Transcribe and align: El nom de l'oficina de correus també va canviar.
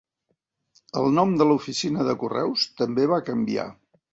El 1.01 1.09
nom 1.17 1.35
de 1.41 1.47
l'oficina 1.49 2.07
de 2.09 2.17
correus 2.25 2.67
també 2.83 3.07
va 3.13 3.21
canviar. 3.33 3.69